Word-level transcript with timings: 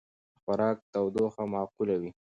د 0.33 0.35
خوراک 0.43 0.77
تودوخه 0.93 1.43
معقوله 1.53 1.95
وي. 2.01 2.11